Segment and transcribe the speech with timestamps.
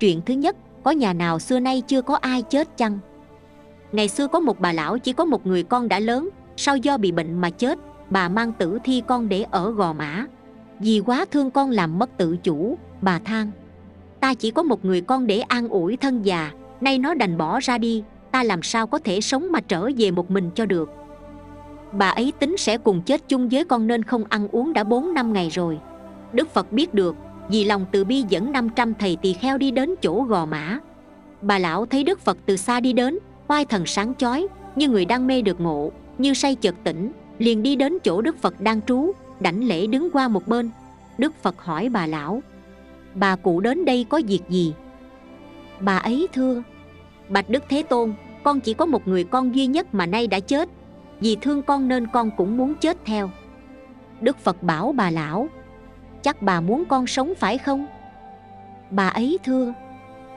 [0.00, 2.98] chuyện thứ nhất, có nhà nào xưa nay chưa có ai chết chăng?
[3.92, 6.28] Ngày xưa có một bà lão, chỉ có một người con đã lớn.
[6.56, 7.78] Sau do bị bệnh mà chết,
[8.10, 10.26] bà mang tử thi con để ở gò mã.
[10.78, 13.50] Vì quá thương con làm mất tự chủ, bà than,
[14.20, 17.60] ta chỉ có một người con để an ủi thân già, nay nó đành bỏ
[17.60, 20.90] ra đi, ta làm sao có thể sống mà trở về một mình cho được?
[21.92, 25.14] Bà ấy tính sẽ cùng chết chung với con nên không ăn uống đã 4
[25.14, 25.78] năm ngày rồi.
[26.32, 27.16] Đức phật biết được
[27.50, 30.78] vì lòng từ bi dẫn 500 thầy tỳ kheo đi đến chỗ gò mã.
[31.42, 33.18] Bà lão thấy đức phật từ xa đi đến,
[33.48, 34.46] oai thần sáng chói,
[34.76, 38.36] như người đang mê được ngộ, như say chợt tỉnh, liền đi đến chỗ đức
[38.42, 40.70] phật đang trú, đảnh lễ đứng qua một bên.
[41.18, 42.42] Đức phật hỏi bà lão,
[43.14, 44.74] bà cụ đến đây có việc gì?
[45.80, 46.62] Bà ấy thưa,
[47.28, 50.40] bạch đức thế tôn, con chỉ có một người con duy nhất mà nay đã
[50.40, 50.68] chết,
[51.20, 53.30] vì thương con nên con cũng muốn chết theo.
[54.20, 55.48] Đức phật bảo bà lão
[56.22, 57.86] chắc bà muốn con sống phải không?
[58.90, 59.74] Bà ấy thưa,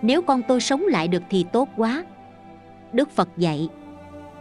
[0.02, 2.04] nếu con tôi sống lại được thì tốt quá.
[2.94, 3.70] Đức phật dạy,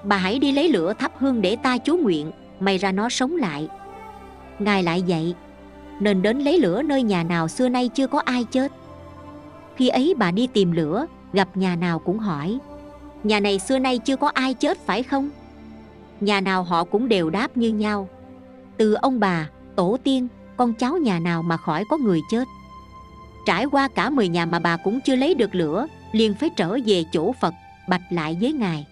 [0.03, 3.37] bà hãy đi lấy lửa thắp hương để ta chú nguyện, may ra nó sống
[3.37, 3.69] lại.
[4.59, 5.35] Ngài lại dạy,
[6.01, 8.73] nên đến lấy lửa nơi nhà nào xưa nay chưa có ai chết.
[9.77, 12.59] Khi ấy bà đi tìm lửa, gặp nhà nào cũng hỏi,
[13.25, 15.31] nhà này xưa nay chưa có ai chết phải không?
[16.21, 18.09] Nhà nào họ cũng đều đáp như nhau.
[18.77, 22.49] Từ ông bà, tổ tiên con cháu nhà nào mà khỏi có người chết.
[23.47, 26.79] Trải qua cả 10 nhà mà bà cũng chưa lấy được lửa, liền phải trở
[26.87, 27.55] về chỗ phật,
[27.89, 28.87] bạch lại với ngài.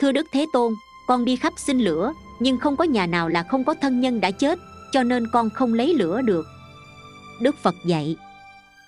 [0.00, 0.74] Thưa đức thế tôn,
[1.06, 4.20] con đi khắp xin lửa, nhưng không có nhà nào là không có thân nhân
[4.20, 4.58] đã chết,
[4.92, 6.46] cho nên con không lấy lửa được.
[7.42, 8.16] Đức phật dạy,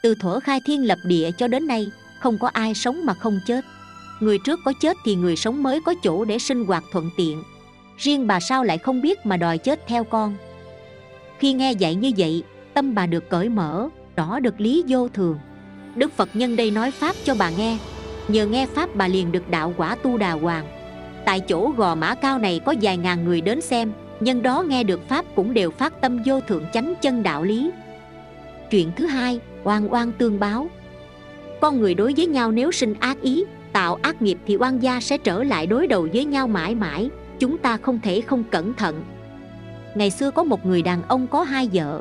[0.03, 1.87] từ thuở khai thiên lập địa cho đến nay,
[2.21, 3.65] không có ai sống mà không chết.
[4.21, 7.43] Người trước có chết thì người sống mới có chỗ để sinh hoạt thuận tiện.
[7.99, 10.37] Riêng bà sao lại không biết mà đòi chết theo con?
[11.43, 12.43] Khi nghe dạy như vậy,
[12.75, 15.39] tâm bà được cởi mở, rõ được lý vô thường.
[15.97, 17.79] Đức phật nhân đây nói pháp cho bà nghe.
[18.29, 20.67] Nhờ nghe pháp bà liền được đạo quả tu đà hoàng.
[21.25, 24.85] Tại chỗ gò mã cao này có vài ngàn người đến xem, nhân đó nghe
[24.85, 27.71] được pháp cũng đều phát tâm vô thượng chánh chân đạo lý.
[28.71, 30.69] Chuyện thứ hai, oan oan tương báo.
[31.61, 35.01] Con người đối với nhau nếu sinh ác ý, tạo ác nghiệp thì oan gia
[35.01, 38.75] sẽ trở lại đối đầu với nhau mãi mãi, chúng ta không thể không cẩn
[38.75, 39.05] thận
[39.95, 42.01] ngày xưa có một người đàn ông có hai vợ.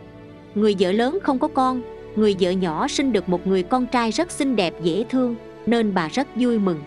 [0.56, 1.82] Người vợ lớn không có con,
[2.16, 5.36] người vợ nhỏ sinh được một người con trai rất xinh đẹp, dễ thương,
[5.66, 6.80] nên bà rất vui mừng.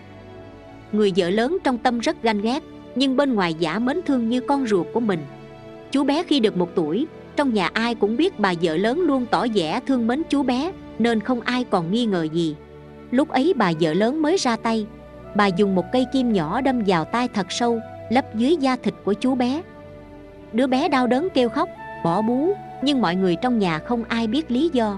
[0.91, 2.63] Người vợ lớn trong tâm rất ganh ghét,
[2.95, 5.19] nhưng bên ngoài giả mến thương như con ruột của mình.
[5.91, 9.25] Chú bé khi được một tuổi, trong nhà ai cũng biết bà vợ lớn luôn
[9.31, 12.55] tỏ vẻ thương mến chú bé, nên không ai còn nghi ngờ gì.
[13.11, 14.85] Lúc ấy bà vợ lớn mới ra tay.
[15.35, 17.79] Bà dùng một cây kim nhỏ đâm vào tai thật sâu,
[18.09, 19.61] lấp dưới da thịt của chú bé
[20.55, 21.69] đứa bé đau đớn kêu khóc,
[22.03, 24.97] bỏ bú, nhưng mọi người trong nhà không ai biết lý do.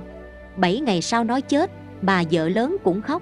[0.56, 3.22] Bảy ngày sau nói chết, bà vợ lớn cũng khóc.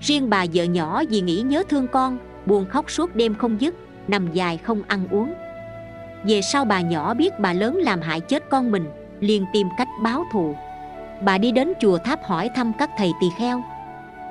[0.00, 3.74] Riêng bà vợ nhỏ vì nghĩ nhớ thương con, buồn khóc suốt đêm không dứt,
[4.08, 5.34] nằm dài không ăn uống.
[6.24, 8.84] Về sau bà nhỏ biết bà lớn làm hại chết con mình,
[9.20, 10.54] liền tìm cách báo thù.
[11.22, 13.62] Bà đi đến chùa tháp hỏi thăm các thầy tỳ kheo.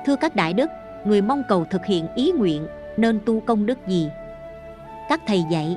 [0.06, 0.70] Thưa các đại đức,
[1.04, 4.08] người mong cầu thực hiện ý nguyện, nên tu công đức gì?
[5.08, 5.76] Các thầy dạy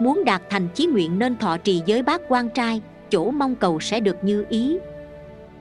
[0.00, 3.80] muốn đạt thành chí nguyện nên thọ trì giới bát quan trai, chỗ mong cầu
[3.80, 4.78] sẽ được như ý.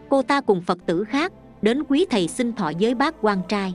[0.10, 3.74] Cô ta cùng phật tử khác, đến quý thầy xin thọ giới bát quan trai.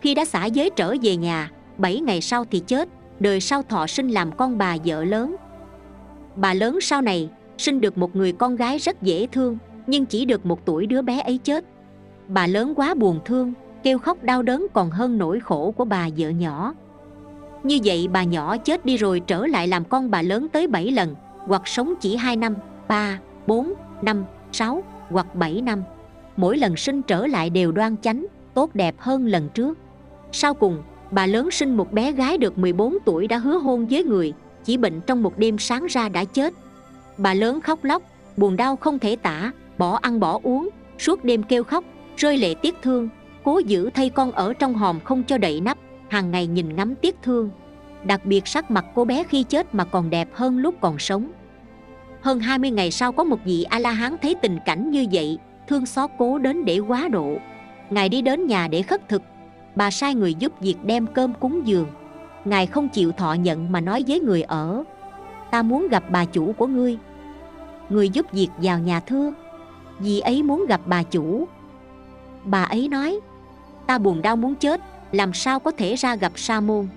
[0.00, 2.88] Khi đã xả giới trở về nhà, bảy ngày sau thì chết,
[3.20, 5.36] đời sau thọ sinh làm con bà vợ lớn.
[6.36, 10.24] Bà lớn sau này, sinh được một người con gái rất dễ thương, nhưng chỉ
[10.24, 11.64] được một tuổi đứa bé ấy chết.
[12.28, 16.08] Bà lớn quá buồn thương, kêu khóc đau đớn còn hơn nỗi khổ của bà
[16.16, 16.74] vợ nhỏ
[17.62, 20.90] như vậy bà nhỏ chết đi rồi trở lại làm con bà lớn tới 7
[20.90, 21.14] lần
[21.46, 22.54] hoặc sống chỉ 2 năm,
[22.88, 25.82] 3, 4, 5, 6 hoặc 7 năm.
[26.36, 29.78] Mỗi lần sinh trở lại đều đoan chánh tốt đẹp hơn lần trước.
[30.32, 34.04] Sau cùng bà lớn sinh một bé gái được 14 tuổi đã hứa hôn với
[34.04, 34.32] người
[34.64, 36.54] chỉ bệnh trong một đêm sáng ra đã chết.
[37.18, 38.02] Bà lớn khóc lóc
[38.36, 41.84] buồn đau không thể tả bỏ ăn bỏ uống suốt đêm kêu khóc
[42.16, 43.08] rơi lệ tiếc thương
[43.44, 45.78] cố giữ thay con ở trong hòm không cho đậy nắp
[46.08, 47.50] hàng ngày nhìn ngắm tiếc thương.
[48.04, 51.30] Đặc biệt sắc mặt cô bé khi chết mà còn đẹp hơn lúc còn sống.
[52.20, 55.38] Hơn 20 ngày sau có một vị A-la-hán thấy tình cảnh như vậy,
[55.68, 57.36] Thương xót cố đến để quá độ.
[57.90, 59.22] Ngài đi đến nhà để khất thực.
[59.74, 61.86] Bà sai người giúp việc đem cơm cúng dường.
[62.44, 64.84] Ngài không chịu thọ nhận mà nói với người ở,
[65.50, 66.98] Ta muốn gặp bà chủ của ngươi.
[67.88, 69.32] Người giúp việc vào nhà thưa
[69.98, 71.48] Vì ấy muốn gặp bà chủ.
[72.44, 73.20] Bà ấy nói,
[73.86, 74.80] Ta buồn đau muốn chết.
[75.12, 76.88] Làm sao có thể ra gặp sa môn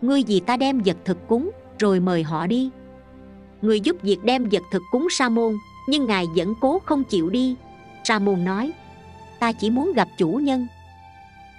[0.00, 2.70] Ngươi vì ta đem vật thực cúng, Rồi mời họ đi.
[3.62, 5.56] Người giúp việc đem vật thực cúng sa môn
[5.88, 7.54] Nhưng ngài vẫn cố không chịu đi.
[8.04, 8.72] Sa môn nói,
[9.38, 10.66] ta chỉ muốn gặp chủ nhân.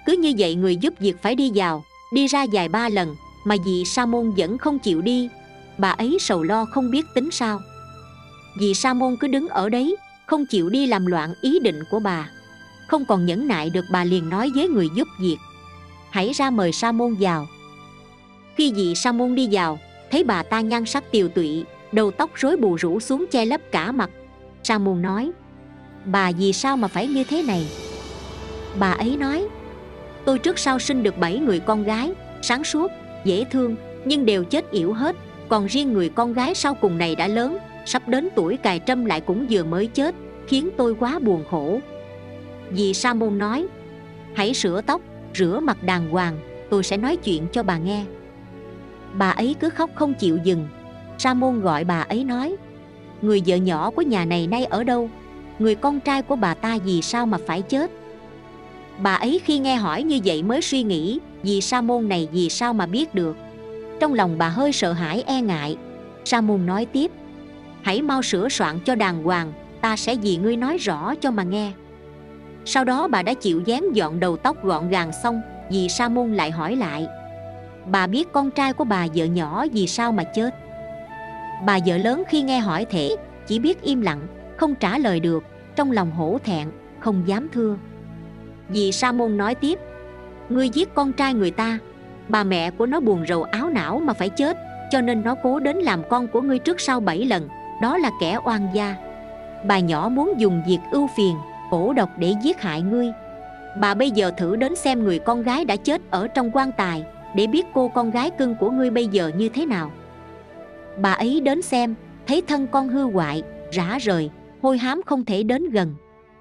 [0.06, 3.56] Cứ như vậy người giúp việc phải đi vào, đi ra dài ba lần, mà
[3.64, 5.28] vị sa môn vẫn không chịu đi,
[5.78, 7.60] bà ấy sầu lo không biết tính sao.
[8.58, 9.96] Vì sa môn cứ đứng ở đấy,
[10.26, 12.30] không chịu đi làm loạn ý định của bà.
[12.88, 15.36] Không còn nhẫn nại được bà liền nói với người giúp việc
[16.10, 17.46] hãy ra mời sa môn vào.
[18.56, 19.78] Khi vị sa môn đi vào,
[20.10, 23.60] thấy bà ta nhan sắc tiều tụy, đầu tóc rối bù rủ xuống che lấp
[23.72, 24.10] cả mặt.
[24.62, 25.30] Sa môn nói,
[26.04, 27.66] bà vì sao mà phải như thế này?
[28.78, 29.46] Bà ấy nói,
[30.24, 32.90] tôi trước sau sinh được bảy người con gái, sáng suốt,
[33.24, 35.16] dễ thương, nhưng đều chết yểu hết.
[35.48, 39.04] Còn riêng người con gái sau cùng này đã lớn, sắp đến tuổi cài trâm
[39.04, 40.14] lại cũng vừa mới chết,
[40.46, 41.80] khiến tôi quá buồn khổ.
[42.70, 43.66] Vì sa môn nói,
[44.34, 45.00] hãy sửa tóc
[45.34, 46.38] rửa mặt đàng hoàng,
[46.70, 48.04] tôi sẽ nói chuyện cho bà nghe.
[49.18, 50.68] Bà ấy cứ khóc không chịu dừng.
[51.18, 52.56] Sa môn gọi bà ấy nói,
[53.22, 55.10] người vợ nhỏ của nhà này nay ở đâu?
[55.58, 57.90] Người con trai của bà ta vì sao mà phải chết?
[59.02, 62.48] Bà ấy khi nghe hỏi như vậy mới suy nghĩ, vì sa môn này vì
[62.48, 63.36] sao mà biết được.
[64.00, 65.76] Trong lòng bà hơi sợ hãi e ngại.
[66.24, 67.10] Sa môn nói tiếp,
[67.82, 71.42] hãy mau sửa soạn cho đàng hoàng, ta sẽ vì ngươi nói rõ cho mà
[71.42, 71.72] nghe
[72.64, 75.40] sau đó bà đã chịu dán dọn đầu tóc gọn gàng xong
[75.70, 77.06] vì sa môn lại hỏi lại.
[77.86, 80.54] Bà biết con trai của bà vợ nhỏ vì sao mà chết?
[81.66, 83.16] Bà vợ lớn khi nghe hỏi thể
[83.46, 84.20] chỉ biết im lặng,
[84.56, 85.44] không trả lời được,
[85.76, 86.68] trong lòng hổ thẹn,
[87.00, 87.76] không dám thưa.
[88.68, 89.78] Vì sa môn nói tiếp,
[90.48, 91.78] ngươi giết con trai người ta,
[92.28, 94.56] bà mẹ của nó buồn rầu áo não mà phải chết,
[94.90, 97.48] cho nên nó cố đến làm con của ngươi trước sau bảy lần,
[97.82, 98.96] đó là kẻ oan gia.
[99.66, 101.36] Bà nhỏ muốn dùng việc ưu phiền
[101.70, 103.06] cổ độc để giết hại ngươi.
[103.80, 107.04] Bà bây giờ thử đến xem người con gái đã chết ở trong quan tài,
[107.34, 109.92] để biết cô con gái cưng của ngươi bây giờ như thế nào.
[110.98, 111.94] Bà ấy đến xem,
[112.26, 114.30] thấy thân con hư hoại, rã rời,
[114.62, 115.94] hôi hám không thể đến gần.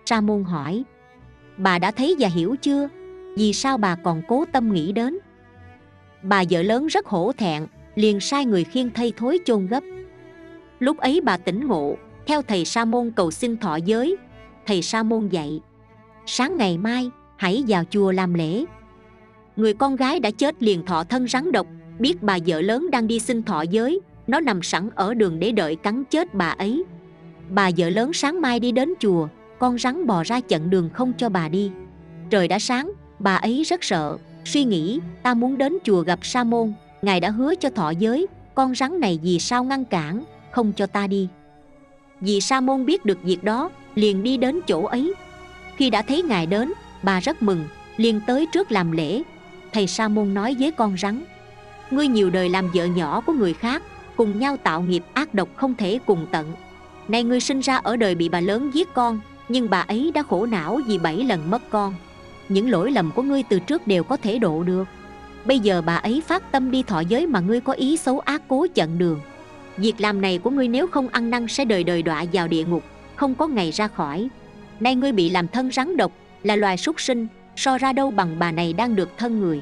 [0.06, 0.84] Sa môn hỏi,
[1.58, 2.88] bà đã thấy và hiểu chưa?
[3.38, 5.18] Vì sao bà còn cố tâm nghĩ đến?
[6.24, 9.84] Bà vợ lớn rất hổ thẹn, liền sai người khiêng thây thối chôn gấp.
[10.80, 11.96] Lúc ấy bà tỉnh ngộ,
[12.28, 14.18] theo thầy sa môn cầu xin thọ giới
[14.70, 15.60] thầy sa môn dạy,
[16.26, 18.66] sáng ngày mai, hãy vào chùa làm lễ.
[19.56, 21.68] Người con gái đã chết liền thọ thân rắn độc,
[22.00, 25.52] biết bà vợ lớn đang đi xin thọ giới, nó nằm sẵn ở đường để
[25.52, 26.84] đợi cắn chết bà ấy.
[27.50, 29.28] Bà vợ lớn sáng mai đi đến chùa,
[29.60, 31.72] con rắn bò ra chặn đường không cho bà đi.
[32.30, 36.44] Trời đã sáng, bà ấy rất sợ, suy nghĩ, ta muốn đến chùa gặp sa
[36.44, 40.74] môn ngài đã hứa cho thọ giới, con rắn này vì sao ngăn cản, không
[40.76, 41.28] cho ta đi?
[42.22, 45.14] Vì sa môn biết được việc đó, liền đi đến chỗ ấy.
[45.76, 46.74] Khi đã thấy ngài đến,
[47.04, 47.66] bà rất mừng,
[47.98, 49.22] liền tới trước làm lễ.
[49.72, 51.24] Thầy sa môn nói với con rắn
[51.92, 53.84] ngươi nhiều đời làm vợ nhỏ của người khác,
[54.16, 56.54] cùng nhau tạo nghiệp ác độc không thể cùng tận.
[57.08, 59.20] Nay ngươi sinh ra ở đời bị bà lớn giết con,
[59.50, 61.94] nhưng bà ấy đã khổ não vì bảy lần mất con.
[62.50, 64.88] Những lỗi lầm của ngươi từ trước đều có thể độ được.
[65.46, 68.42] Bây giờ bà ấy phát tâm đi thọ giới mà ngươi có ý xấu ác
[68.48, 69.20] cố chặn đường
[69.82, 72.64] việc làm này của ngươi nếu không ăn năn sẽ đời đời đọa vào địa
[72.64, 72.84] ngục,
[73.16, 74.28] không có ngày ra khỏi.
[74.80, 76.12] Nay ngươi bị làm thân rắn độc,
[76.44, 79.62] là loài súc sinh, so ra đâu bằng bà này đang được thân người.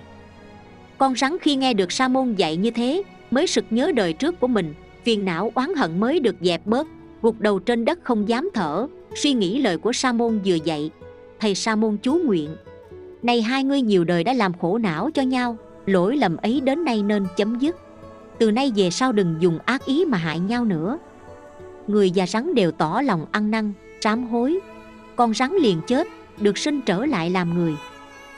[0.98, 4.40] Con rắn khi nghe được sa môn dạy như thế, mới sực nhớ đời trước
[4.40, 4.74] của mình,
[5.04, 6.88] phiền não oán hận mới được dẹp bớt,
[7.22, 10.92] gục đầu trên đất không dám thở, suy nghĩ lời của sa môn vừa dạy.
[11.40, 12.56] Thầy sa môn chú nguyện,
[13.24, 16.86] này hai ngươi nhiều đời đã làm khổ não cho nhau, lỗi lầm ấy đến
[16.86, 17.76] nay nên chấm dứt
[18.40, 20.98] từ nay về sau đừng dùng ác ý mà hại nhau nữa.
[21.88, 24.60] Người già rắn đều tỏ lòng ăn năn sám hối.
[25.16, 27.76] Con rắn liền chết, được sinh trở lại làm người.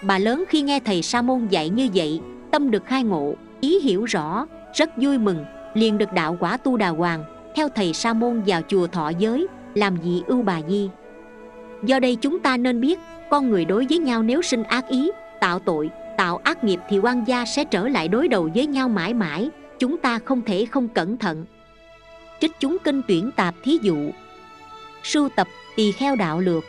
[0.02, 3.80] Bà lớn khi nghe thầy sa môn dạy như vậy, tâm được khai ngộ, ý
[3.80, 7.24] hiểu rõ, rất vui mừng, liền được đạo quả tu đà hoàng,
[7.56, 10.90] theo thầy sa môn vào chùa thọ giới, làm vị ưu bà di.
[11.84, 15.12] Do đây chúng ta nên biết, con người đối với nhau nếu sinh ác ý,
[15.40, 18.90] tạo tội, tạo ác nghiệp thì quan gia sẽ trở lại đối đầu với nhau
[18.90, 21.46] mãi mãi chúng ta không thể không cẩn thận.
[22.42, 24.12] Trích chúng kinh tuyển tạp thí dụ.
[25.04, 26.64] Sưu tập tỳ kheo đạo lược.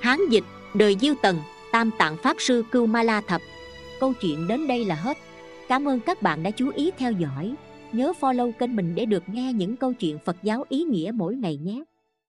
[0.00, 1.38] Hán dịch, đời diêu tần,
[1.72, 3.40] tam tạng pháp sư cưu ma la thập.
[4.00, 5.18] Câu chuyện đến đây là hết.
[5.68, 7.54] Cảm ơn các bạn đã chú ý theo dõi.
[7.92, 11.34] Nhớ follow kênh mình để được nghe những câu chuyện phật giáo ý nghĩa mỗi
[11.34, 11.84] ngày nhé.